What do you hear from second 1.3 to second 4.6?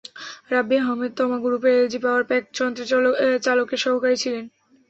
গ্রুপের LG power pack যন্ত্রের চালকের সহকারী ছিলেন।